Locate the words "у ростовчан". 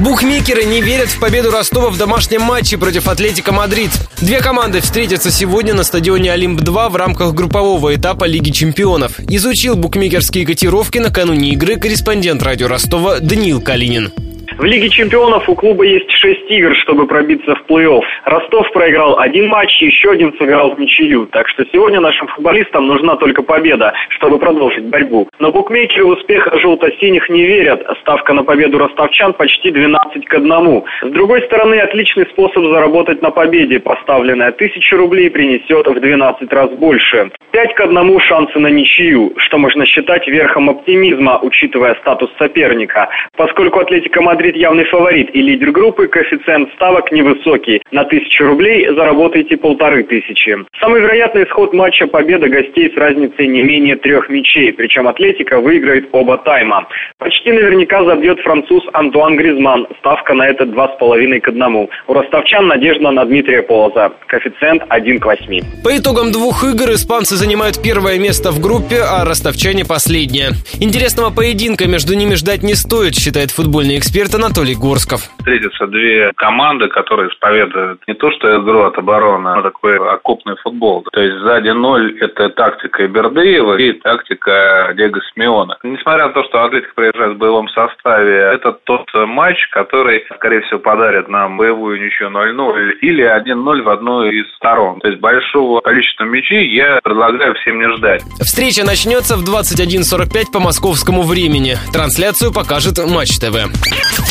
62.06-62.66